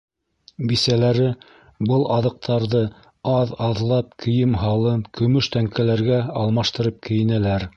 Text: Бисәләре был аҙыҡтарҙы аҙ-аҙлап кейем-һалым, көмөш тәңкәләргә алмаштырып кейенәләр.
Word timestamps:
Бисәләре 0.69 1.27
был 1.91 2.05
аҙыҡтарҙы 2.15 2.81
аҙ-аҙлап 3.33 4.17
кейем-һалым, 4.25 5.05
көмөш 5.21 5.51
тәңкәләргә 5.57 6.19
алмаштырып 6.45 6.99
кейенәләр. 7.09 7.69